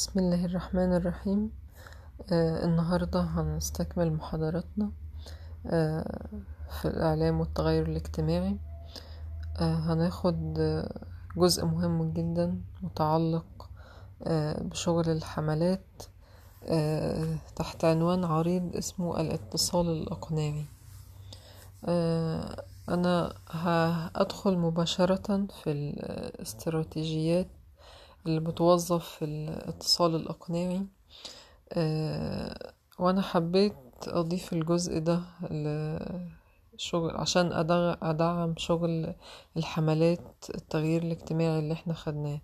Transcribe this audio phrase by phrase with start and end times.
[0.00, 1.50] بسم الله الرحمن الرحيم.
[2.32, 4.90] آه النهاردة هنستكمل محاضراتنا
[5.66, 6.28] آه
[6.80, 8.56] في الإعلام والتغير الاجتماعي.
[9.60, 10.54] آه هناخد
[11.36, 13.68] جزء مهم جدا متعلق
[14.22, 16.02] آه بشغل الحملات
[16.68, 20.64] آه تحت عنوان عريض اسمه الاتصال الإقناعي.
[21.84, 27.46] آه أنا هأدخل مباشرة في الاستراتيجيات
[28.26, 30.86] اللي بتوظف في الاتصال الإقناعي.
[31.72, 33.74] أه وأنا حبيت
[34.06, 35.20] أضيف الجزء ده
[36.74, 37.52] لشغل عشان
[38.02, 39.14] أدعم شغل
[39.56, 42.40] الحملات التغيير الاجتماعي اللي إحنا خدناه.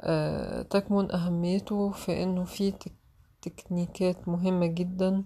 [0.00, 2.74] أه تكمن أهميته في إنه في
[3.42, 5.24] تكنيكات مهمة جدا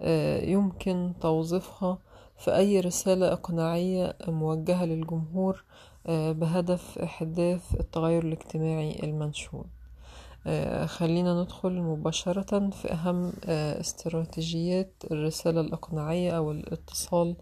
[0.00, 1.98] أه يمكن توظيفها
[2.38, 5.64] في أي رسالة إقناعية موجهة للجمهور.
[6.08, 9.66] بهدف إحداث التغير الاجتماعي المنشود
[10.86, 17.36] خلينا ندخل مباشرة في أهم استراتيجيات الرسالة الإقناعية أو الاتصال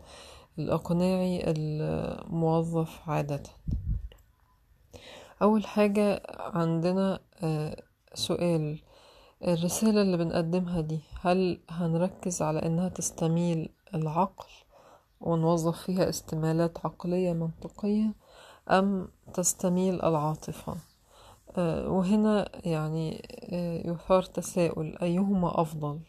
[0.58, 3.42] الإقناعي الموظف عادة.
[5.42, 7.20] أول حاجة عندنا
[8.14, 8.78] سؤال
[9.48, 14.46] الرسالة اللي بنقدمها دي هل هنركز على إنها تستميل العقل
[15.20, 18.14] ونوظف فيها استمالات عقلية منطقية
[18.70, 20.76] أم تستميل العاطفة؟
[21.56, 26.00] أه وهنا يعني أه يثار تساؤل أيهما أفضل؟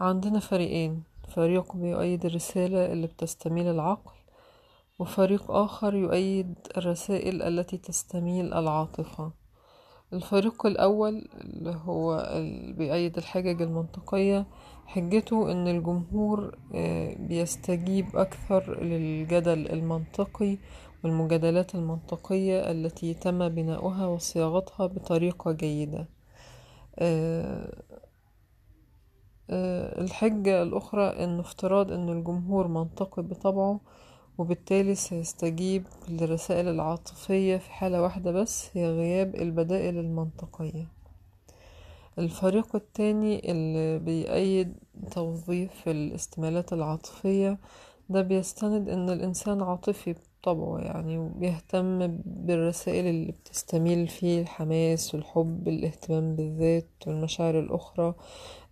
[0.00, 4.12] عندنا فريقين فريق بيؤيد الرسالة اللي بتستميل العقل
[4.98, 9.30] وفريق آخر يؤيد الرسائل التي تستميل العاطفة.
[10.12, 12.30] الفريق الأول اللي هو
[12.78, 14.46] بيؤيد الحجج المنطقية
[14.86, 16.58] حجته إن الجمهور
[17.18, 20.58] بيستجيب أكثر للجدل المنطقي
[21.06, 26.08] والمجادلات المنطقية التي تم بناؤها وصياغتها بطريقة جيدة.
[30.00, 33.80] الحجة الأخرى أن افتراض أن الجمهور منطقي بطبعه
[34.38, 40.88] وبالتالي سيستجيب للرسائل العاطفية في حالة واحدة بس هي غياب البدائل المنطقية.
[42.18, 44.74] الفريق التاني اللي بيأيد
[45.10, 47.58] توظيف الاستمالات العاطفية
[48.08, 50.14] ده بيستند إن الإنسان عاطفي
[50.46, 58.14] بطبعه يعني وبيهتم بالرسائل اللي بتستميل فيه الحماس والحب الاهتمام بالذات والمشاعر الأخرى.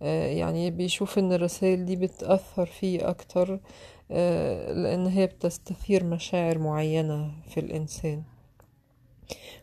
[0.00, 3.60] يعني بيشوف إن الرسائل دي بتأثر فيه أكتر
[4.10, 8.22] لأن هي بتستثير مشاعر معينة في الإنسان.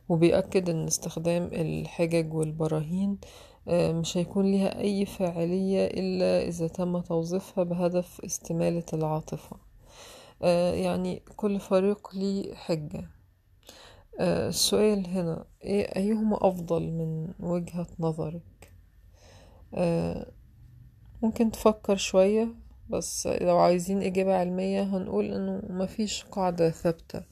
[0.10, 3.18] وبيأكد إن استخدام الحجج والبراهين
[3.68, 9.71] مش هيكون ليها أي فاعلية إلا إذا تم توظيفها بهدف استمالة العاطفة.
[10.74, 13.08] يعني كل فريق ليه حجة.
[14.20, 18.74] السؤال هنا إيه أيهما أفضل من وجهة نظرك؟
[21.22, 22.48] ممكن تفكر شوية
[22.90, 27.24] بس لو عايزين إجابة علمية هنقول إنه مفيش قاعدة ثابتة.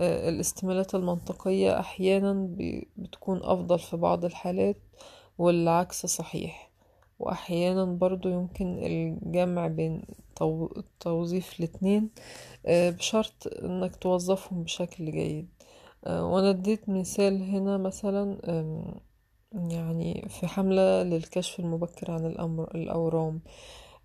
[0.00, 2.48] الاستمالات المنطقية أحيانا
[2.96, 4.76] بتكون أفضل في بعض الحالات
[5.38, 6.70] والعكس صحيح.
[7.18, 10.04] وأحيانا برضو يمكن الجمع بين
[11.00, 12.10] توظيف الاتنين
[12.68, 15.48] بشرط إنك توظفهم بشكل جيد.
[16.06, 18.38] وأنا اديت مثال هنا مثلا
[19.52, 23.40] يعني في حملة للكشف المبكر عن الأمر الأورام.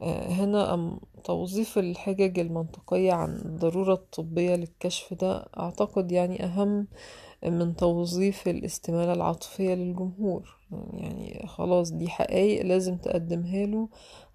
[0.02, 6.88] هنا توظيف الحجج المنطقية عن الضرورة الطبية للكشف ده أعتقد يعني أهم
[7.50, 10.58] من توظيف الاستمالة العاطفية للجمهور.
[10.94, 13.90] يعني خلاص دي حقائق لازم تقدمها له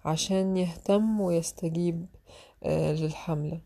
[0.05, 2.05] عشان يهتم ويستجيب
[2.63, 3.61] آه للحملة.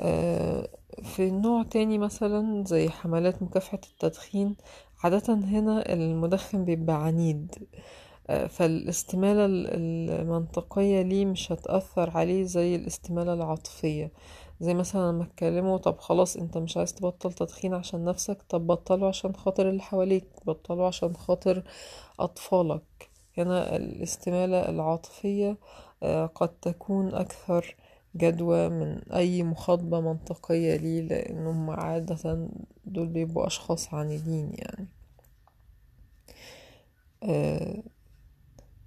[0.00, 0.68] آه
[1.02, 4.56] في نوع تاني مثلا زي حملات مكافحة التدخين
[5.04, 7.54] عادة هنا المدخن بيبقى عنيد.
[8.28, 14.12] آه فالاستمالة المنطقية ليه مش هتأثر عليه زي الاستمالة العاطفية.
[14.60, 19.08] زي مثلا لما اتكلموا طب خلاص أنت مش عايز تبطل تدخين عشان نفسك طب بطله
[19.08, 21.62] عشان خاطر اللي حواليك بطله عشان خاطر
[22.20, 23.10] أطفالك.
[23.38, 25.56] هنا الاستمالة العاطفية
[26.34, 27.76] قد تكون أكثر
[28.16, 32.48] جدوى من أي مخاطبة منطقية ليه لانهم عادة
[32.84, 34.88] دول بيبقوا أشخاص عنيدين يعني.
[37.22, 37.82] آه،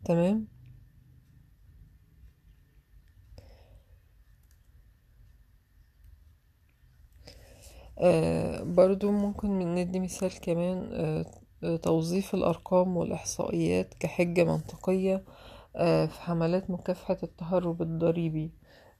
[0.05, 0.47] تمام؟
[7.99, 10.89] آه برضو ممكن ندي مثال كمان
[11.63, 15.23] آه توظيف الأرقام والإحصائيات كحجة منطقية
[15.75, 18.51] آه في حملات مكافحة التهرب الضريبي.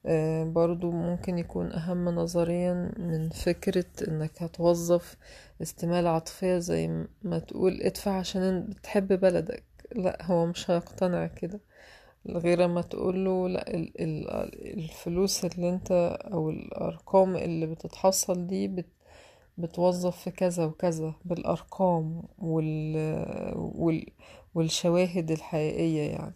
[0.06, 5.18] آه برضو ممكن يكون أهم نظريا من فكرة إنك هتوظف
[5.62, 9.64] استمالة عاطفية زي ما تقول ادفع عشان بتحب بلدك.
[9.96, 11.60] لا هو مش هيقتنع كده.
[12.30, 14.30] غير ما تقوله لا ال- ال-
[14.80, 15.92] الفلوس اللي انت
[16.34, 18.86] أو الأرقام اللي بتتحصل دي بت
[19.58, 22.96] بتوظف في كذا وكذا بالأرقام وال
[23.56, 24.06] وال
[24.56, 26.36] والشواهد الحقيقية يعني.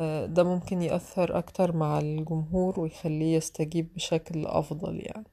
[0.00, 5.24] آه، ده ممكن يأثر أكتر مع الجمهور ويخليه يستجيب بشكل أفضل يعني.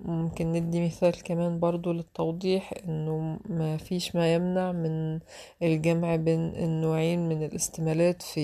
[0.00, 5.20] ممكن ندي مثال كمان برضو للتوضيح إنه ما فيش ما يمنع من
[5.62, 8.40] الجمع بين النوعين من الاستمالات في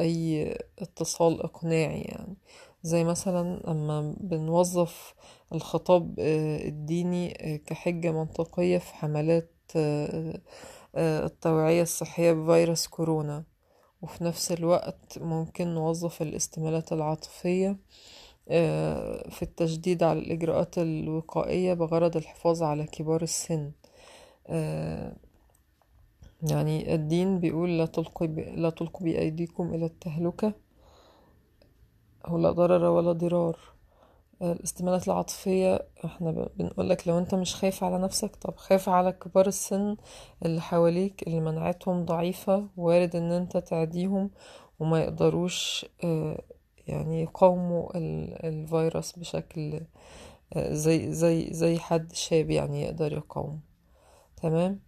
[0.00, 2.36] أي اتصال إقناعي يعني.
[2.82, 5.14] زي مثلا لما بنوظف
[5.52, 10.40] الخطاب آه، الديني آه، كحجة منطقية في حملات آه،
[10.94, 13.44] آه، التوعية الصحية بفيروس كورونا.
[14.02, 17.76] وفي نفس الوقت ممكن نوظف الاستمالات العاطفية آه،
[19.30, 23.72] في التشديد على الإجراءات الوقائية بغرض الحفاظ على كبار السن
[24.46, 25.16] آه،
[26.50, 28.26] يعني الدين بيقول لا تلقوا.
[28.26, 30.52] لا تلقوا بأيديكم إلى التهلكة
[32.28, 33.58] أو لا ضرر ولا ضرار
[34.42, 39.46] آه، الاستمالات العاطفية إحنا بنقولك لو انت مش خايف على نفسك طب خاف على كبار
[39.46, 39.96] السن
[40.44, 44.30] اللي حواليك اللي مناعتهم ضعيفة وارد ان انت تعديهم
[44.80, 46.42] وما يقدروش آه،
[46.88, 49.80] يعني يقاوموا ال- الفيروس بشكل
[50.54, 53.60] آه، زي زي زي حد شاب يعني يقدر يقاوم
[54.42, 54.80] تمام؟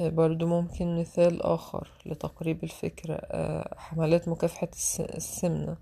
[0.00, 5.76] آه، برضو ممكن مثال آخر لتقريب الفكرة آه، حملات مكافحة الس- السمنة.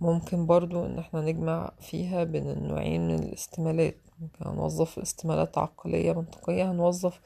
[0.00, 3.96] ممكن برضو إن إحنا نجمع فيها بين النوعين من الاستمالات.
[4.20, 7.20] ممكن هنوظف استمالات عقلية منطقية هنوظف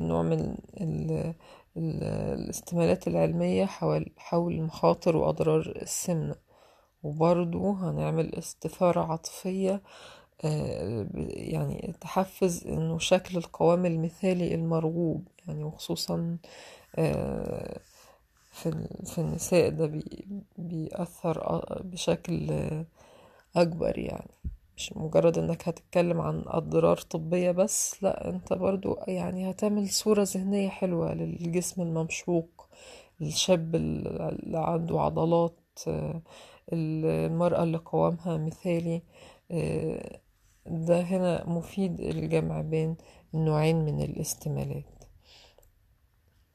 [0.00, 1.34] نوع من ال
[1.76, 2.02] ال
[2.38, 6.34] الاستمالات العلمية حول حول مخاطر وأضرار السمنة
[7.02, 9.82] وبرضو هنعمل استثارة عاطفية
[10.44, 11.06] آه،
[11.36, 16.36] يعني تحفز إنه شكل القوام المثالي المرغوب يعني وخصوصا
[16.96, 17.78] آه،
[18.50, 20.24] في في النساء ده بي
[20.58, 22.84] بيأثر بشكل آه،
[23.56, 24.30] أكبر يعني.
[24.76, 30.68] مش مجرد إنك هتتكلم عن أضرار طبية بس لأ أنت برضو يعني هتعمل صورة ذهنية
[30.68, 32.66] حلوة للجسم الممشوق
[33.22, 35.58] الشاب اللي عنده عضلات
[36.72, 39.02] المرأة اللي قوامها مثالي
[39.50, 40.20] آه،
[40.66, 42.96] ده هنا مفيد الجمع بين
[43.34, 44.84] النوعين من الاستمالات.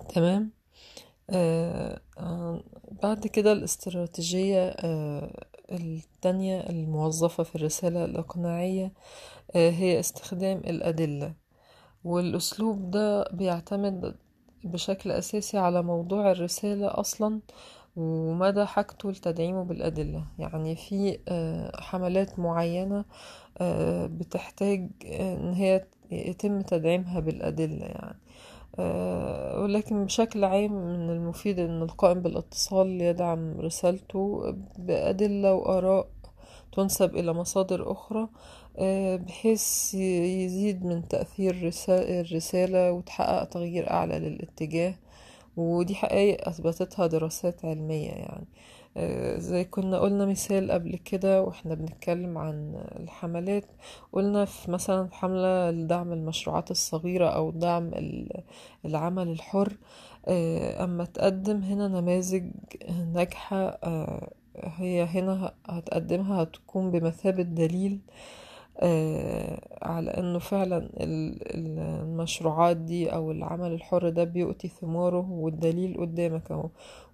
[0.10, 0.52] تمام؟
[1.30, 2.64] آه آه
[3.04, 8.94] بعد كده الاستراتيجية آه التانية الموظفة في الرسالة الإقناعية
[9.56, 11.34] آه هي استخدام الأدلة.
[12.04, 14.16] والأسلوب ده بيعتمد
[14.64, 17.40] بشكل أساسي على موضوع الرسالة أصلا
[17.96, 20.26] ومدى حاجته لتدعيمه بالأدلة.
[20.40, 23.06] يعني في آه، حملات معينة
[23.58, 28.18] آه، بتحتاج إن هي يتم تدعيمها بالأدلة يعني.
[29.64, 36.08] ولكن بشكل عام من المفيد أن القائم بالاتصال يدعم رسالته بأدلة وآراء
[36.72, 38.28] تنسب إلى مصادر أخرى
[38.80, 44.96] آه، بحيث يزيد من تأثير رسا- الرسالة وتحقق تغيير أعلى للاتجاه
[45.58, 48.28] ودي حقائق أثبتتها دراسات علمية يعني.
[48.30, 48.48] آه،
[49.38, 53.66] زي كنا قلنا مثال قبل كده وإحنا بنتكلم عن الحملات
[54.14, 58.44] قلنا في مثلا حملة لدعم المشروعات الصغيرة أو دعم ال-
[58.86, 59.74] العمل الحر
[60.28, 62.52] آه، أما تقدم هنا نماذج
[63.14, 68.12] ناجحة آه، هي هنا هتقدمها هتكون بمثابة دليل آه،
[69.82, 76.52] على إنه فعلا ال- ال- المشروعات دي أو العمل الحر ده بيؤتي ثماره والدليل قدامك
[76.52, 76.70] أهو.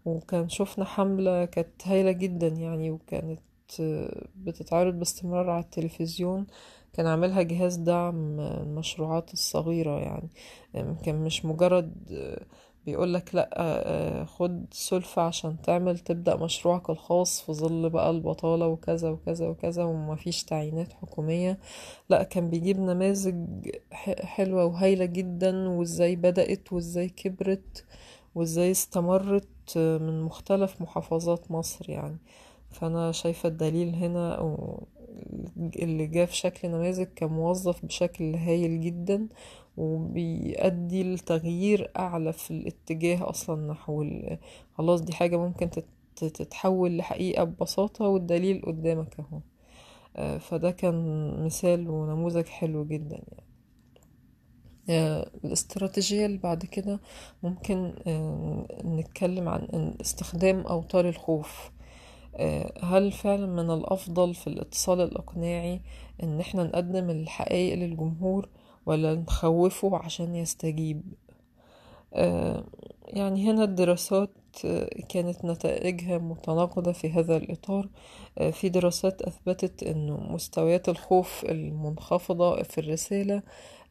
[0.05, 3.39] وكان شفنا حملة كانت هايلة جدا يعني وكانت
[3.79, 6.48] آه، بتتعرض باستمرار على التلفزيون.
[6.93, 10.29] كان عاملها جهاز دعم المشروعات الصغيرة يعني
[10.75, 12.46] آه، كان مش مجرد آه،
[12.86, 19.10] بيقولك لأ آه، خد سلفة عشان تعمل تبدأ مشروعك الخاص في ظل بقى البطالة وكذا
[19.10, 21.60] وكذا وكذا ومفيش تعيينات حكومية.
[22.10, 23.36] لأ كان بيجيب نماذج
[24.22, 27.86] حلوة وهايلة جدا وإزاي بدأت وإزاي كبرت
[28.36, 32.18] وإزاي استمرت من مختلف محافظات مصر يعني.
[32.72, 34.40] فأنا شايفة الدليل هنا
[35.58, 39.28] اللي جه في شكل نماذج كموظف بشكل هايل جدا
[39.77, 44.06] وبيؤدي لتغيير أعلى في الاتجاه أصلا نحو
[44.74, 49.39] خلاص دي حاجة ممكن تت- تتحول لحقيقة ببساطة والدليل قدامك أهو.
[50.15, 53.44] آه، فده كان مثال ونموذج حلو جدا يعني.
[54.89, 57.00] آه، الاستراتيجية اللي بعد كده
[57.44, 61.72] ممكن آه، نتكلم عن استخدام أوتار الخوف.
[62.84, 65.82] هل فعلا من الأفضل في الاتصال الإقناعي
[66.24, 68.50] إن إحنا نقدم الحقائق للجمهور
[68.86, 71.02] ولا نخوفه عشان يستجيب.
[72.13, 72.63] آه،
[73.08, 74.30] يعني هنا الدراسات
[75.10, 77.90] كانت نتائجها متناقضة في هذا الإطار.
[78.52, 83.44] في دراسات أثبتت أن مستويات الخوف المنخفضة في الرسالة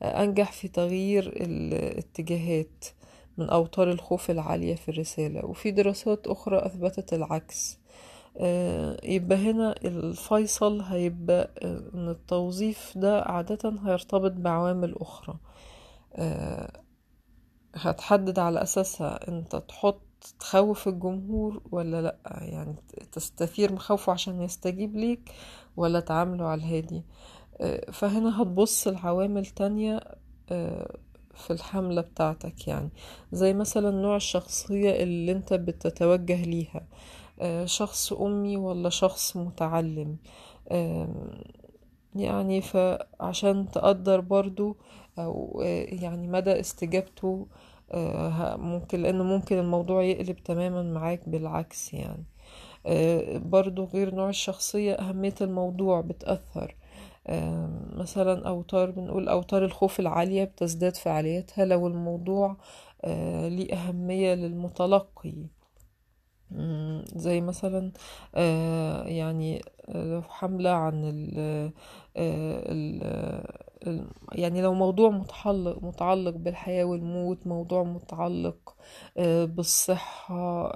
[0.02, 2.84] أنجح في تغيير الاتجاهات
[3.38, 5.44] من أوتار الخوف العالية في الرسالة.
[5.46, 7.81] وفي دراسات أخرى أثبتت العكس.
[9.04, 11.50] يبقى هنا الفيصل هيبقى
[11.94, 15.36] إن التوظيف ده عادة هيرتبط بعوامل أخرى.
[17.74, 20.02] هتحدد على أساسها أنت تحط
[20.40, 22.76] تخوف الجمهور ولا لأ؟ يعني
[23.12, 25.30] تستثير مخاوفه عشان يستجيب ليك
[25.76, 27.02] ولا تعامله على الهادي؟
[27.92, 30.00] فهنا هتبص لعوامل تانية
[31.34, 32.90] في الحملة بتاعتك يعني.
[33.32, 36.86] زي مثلا نوع الشخصية اللي أنت بتتوجه ليها.
[37.64, 40.16] شخص أمي ولا شخص متعلم.
[42.16, 44.76] يعني فعشان تقدر برضو
[45.18, 47.46] أو يعني مدى استجابته
[48.56, 52.24] ممكن لأنه ممكن الموضوع يقلب تماما معاك بالعكس يعني.
[53.38, 56.76] برضو غير نوع الشخصية أهمية الموضوع بتأثر.
[57.96, 62.56] مثلا أوتار بنقول أوتار الخوف العالية بتزداد فعاليتها لو الموضوع
[63.48, 65.34] ليه أهمية للمتلقي.
[67.14, 67.92] زي مثلا
[69.06, 71.72] يعني لو حملة عن ال
[74.32, 78.74] يعني لو موضوع متعلق متعلق بالحياة والموت موضوع متعلق
[79.44, 80.72] بالصحة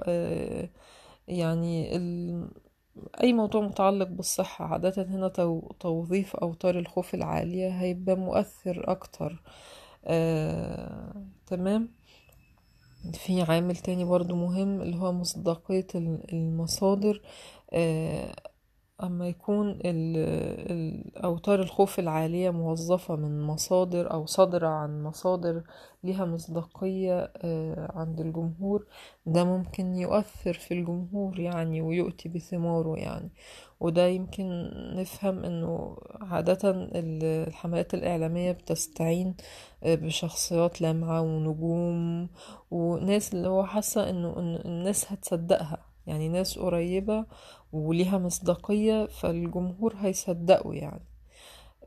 [1.27, 1.89] يعني
[3.23, 5.27] أي موضوع متعلق بالصحة عادة هنا
[5.79, 9.41] توظيف أوتار الخوف العالية هيبقى مؤثر أكتر
[11.47, 11.89] تمام؟
[13.13, 15.87] في عامل تاني برضو مهم اللي هو مصداقية
[16.33, 17.21] المصادر
[19.03, 19.79] أما يكون
[21.23, 25.63] أوتار الخوف العالية موظفة من مصادر أو صادرة عن مصادر
[26.03, 27.31] لها مصداقية
[27.95, 28.85] عند الجمهور
[29.25, 33.29] ده ممكن يؤثر في الجمهور يعني ويؤتي بثماره يعني.
[33.79, 36.59] وده يمكن نفهم إنه عادة
[36.95, 39.35] الحملات الإعلامية بتستعين
[39.85, 42.29] بشخصيات لامعة ونجوم
[42.71, 45.96] وناس اللي هو حاسة إنه الناس هتصدقها.
[46.07, 47.25] يعني ناس قريبة
[47.73, 51.05] وليها مصداقية فالجمهور هيصدقوا يعني.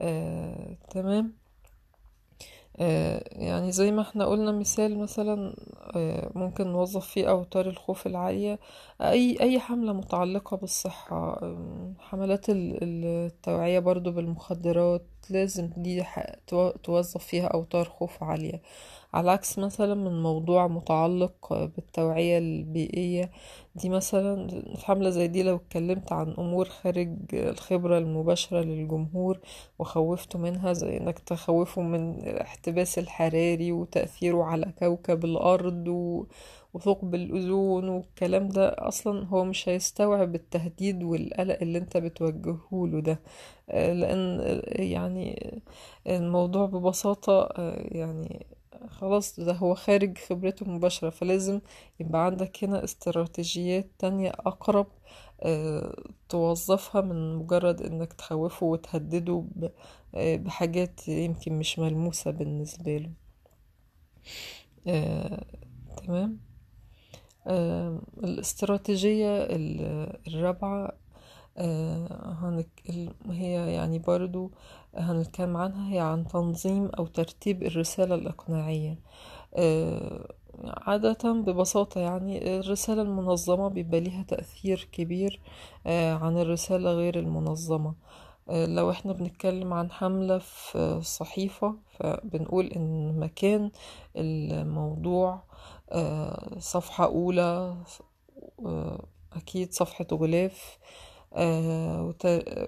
[0.01, 1.35] آه، تمام.
[2.81, 5.55] آه، يعني زي ما إحنا قلنا مثال مثلا
[5.97, 8.59] آه، ممكن نوظف فيه أوتار الخوف العالية.
[9.01, 11.41] أي أي حملة متعلقة بالصحة
[12.01, 16.05] حملات التوعية برضو بالمخدرات لازم دي
[16.85, 18.63] توظف فيها أوتار خوف عالية.
[19.15, 23.31] على عكس مثلا من موضوع متعلق بالتوعية البيئية
[23.75, 29.39] دي مثلا في حملة زي دي لو اتكلمت عن أمور خارج الخبرة المباشرة للجمهور
[29.79, 36.27] وخوفته منها زي إنك تخوفه من الاحتباس الحراري وتأثيره على كوكب الأرض و...
[36.75, 43.21] وثقب الأوزون والكلام ده أصلا هو مش هيستوعب التهديد والقلق اللي أنت بتوجهه له ده.
[43.75, 45.61] لأن يعني
[46.07, 47.49] الموضوع ببساطة
[47.79, 48.47] يعني
[48.89, 51.61] خلاص ده هو خارج خبرته المباشرة فلازم
[52.01, 54.87] يبقى عندك هنا استراتيجيات تانية أقرب
[55.43, 55.97] أه
[56.29, 59.45] توظفها من مجرد إنك تخوفه وتهدده
[60.15, 63.11] بحاجات يمكن مش ملموسة بالنسبة له.
[64.87, 65.45] أه
[65.97, 66.41] تمام؟
[68.25, 69.47] الاستراتيجية
[70.27, 70.93] الرابعة
[73.31, 74.51] هي يعني برضو
[74.95, 78.99] هنتكلم عنها هي عن تنظيم أو ترتيب الرسالة الإقناعية.
[80.65, 85.41] عادة ببساطة يعني الرسالة المنظمة بيبقى ليها تأثير كبير
[85.87, 87.95] عن الرسالة غير المنظمة.
[88.51, 93.71] لو إحنا بنتكلم عن حملة في صحيفة فبنقول إن مكان
[94.17, 95.43] الموضوع
[96.59, 97.77] صفحة أولى
[99.33, 100.79] أكيد صفحة غلاف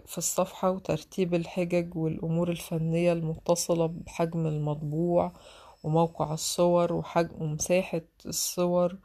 [0.06, 5.32] في الصفحة وترتيب الحجج والأمور الفنية المتصلة بحجم المطبوع
[5.84, 8.96] وموقع الصور وحجم ومساحة الصور.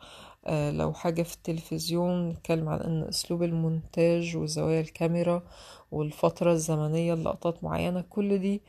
[0.49, 5.43] لو حاجة في التلفزيون نتكلم عن إن أسلوب المونتاج وزوايا الكاميرا
[5.91, 8.01] والفترة الزمنية للقطات معينة.
[8.01, 8.61] كل دي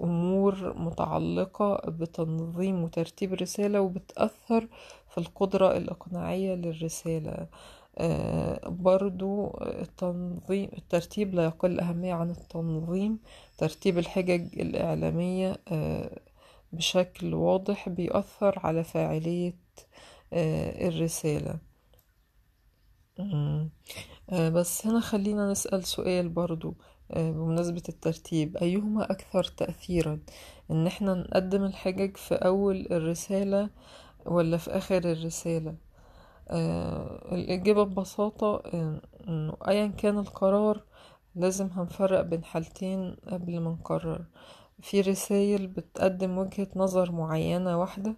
[0.00, 4.68] أمور متعلقة بتنظيم وترتيب الرسالة وبتأثر
[5.10, 7.46] في القدرة الإقناعية للرسالة.
[8.66, 13.18] برضو التنظيم الترتيب لا يقل أهمية عن التنظيم
[13.58, 15.56] ترتيب الحجج الإعلامية
[16.72, 19.54] بشكل واضح بيأثر على فاعلية
[20.32, 21.58] الرسالة.
[24.32, 26.74] بس هنا خلينا نسأل سؤال برضو
[27.16, 30.18] بمناسبة الترتيب أيهما أكثر تأثيرا؟
[30.70, 33.70] إن إحنا نقدم الحجج في أول الرسالة
[34.26, 35.83] ولا في آخر الرسالة؟ آه
[37.32, 40.82] الإجابة ببساطة آه، إنه أيا كان القرار
[41.36, 44.24] لازم هنفرق بين حالتين قبل ما نقرر.
[44.82, 48.14] في رسائل بتقدم وجهة نظر معينة واحدة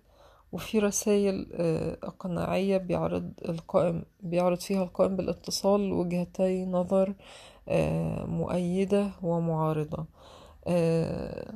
[0.52, 7.14] وفي رسائل آه، إقناعية بيعرض القائم بيعرض فيها القائم بالاتصال وجهتي نظر
[7.68, 10.06] آه، مؤيدة ومعارضة.
[10.66, 11.54] آه،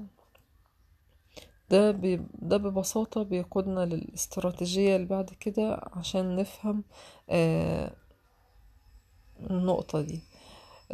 [1.70, 6.84] ده بي- ده ببساطة بيقودنا للاستراتيجية اللي بعد كده عشان نفهم
[7.30, 7.92] آه،
[9.50, 10.20] النقطة دي.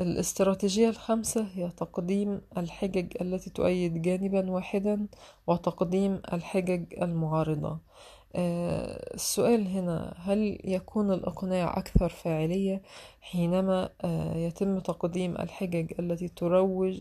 [0.01, 5.07] الاستراتيجية الخامسة هي تقديم الحجج التي تؤيد جانبا واحدا
[5.47, 7.79] وتقديم الحجج المعارضة.
[8.37, 12.83] آه، السؤال هنا هل يكون الإقناع أكثر فاعلية
[13.21, 17.01] حينما آه، يتم تقديم الحجج التي تروج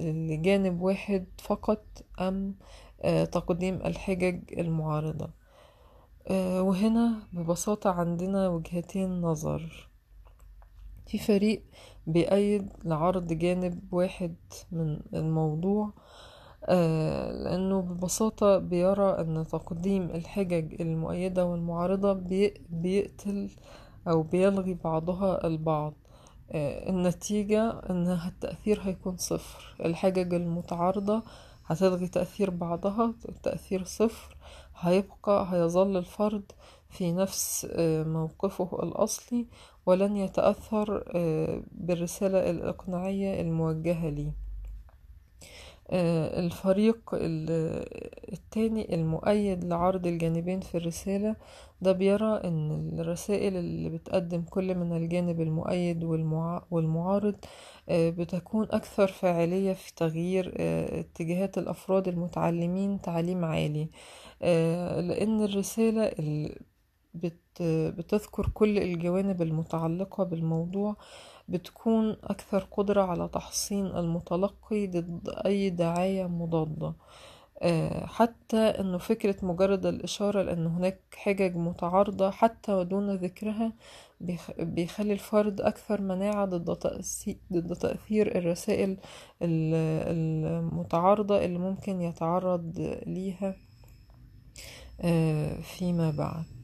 [0.00, 1.84] لجانب واحد فقط
[2.20, 2.54] أم
[3.02, 5.30] آه، تقديم الحجج المعارضة.
[6.28, 9.88] آه، وهنا ببساطة عندنا وجهتين نظر.
[11.06, 11.62] في فريق
[12.06, 14.34] بيأيد لعرض جانب واحد
[14.72, 15.92] من الموضوع
[16.64, 23.50] آه، لأنه ببساطة بيرى أن تقديم الحجج المؤيدة والمعارضة بي- بيقتل
[24.08, 25.94] أو بيلغي بعضها البعض.
[26.54, 29.74] النتيجة أن التأثير هيكون صفر.
[29.84, 31.22] الحجج المتعارضة
[31.66, 34.36] هتلغي تأثير بعضها التأثير صفر.
[34.78, 36.52] هيبقى هيظل الفرد
[36.90, 39.46] في نفس آه، موقفه الأصلي
[39.86, 44.26] ولن يتأثر آه، بالرسالة الإقناعية الموجهة ليه.
[44.28, 44.41] آه،
[45.92, 47.84] الفريق ال-
[48.32, 51.36] التاني المؤيد لعرض الجانبين في الرسالة
[51.80, 57.36] ده بيرى إن الرسائل اللي بتقدم كل من الجانب المؤيد والمع- والمعارض
[57.88, 63.88] آه، بتكون أكثر فاعلية في تغيير آه، اتجاهات الأفراد المتعلمين تعليم عالي
[64.42, 66.10] آه، لأن الرسالة
[67.90, 70.96] بتذكر كل الجوانب المتعلقة بالموضوع
[71.48, 76.94] بتكون أكثر قدرة على تحصين المتلقي ضد أي دعاية مضادة.
[77.62, 83.72] آه، حتى أنه فكرة مجرد الإشارة لأن هناك حجج متعارضة حتى ودون ذكرها
[84.20, 86.76] بيخ- بيخلي الفرد أكثر مناعة ضد
[87.76, 88.90] تأثير, الرسائل
[89.42, 89.74] ال-
[90.52, 93.56] المتعارضة اللي ممكن يتعرض ليها
[95.00, 96.61] آه، فيما بعد.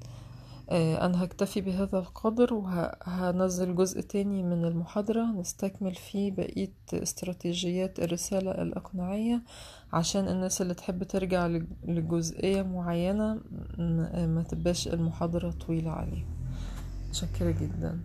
[0.71, 9.43] أنا هكتفي بهذا القدر وهنزل جزء تاني من المحاضرة نستكمل فيه بقية استراتيجيات الرسالة الإقناعية
[9.93, 13.41] عشان الناس اللي تحب ترجع لج- لجزئية معينة
[14.27, 16.27] ما تبقاش المحاضرة طويلة عليهم
[17.09, 18.01] متشكرة جدا.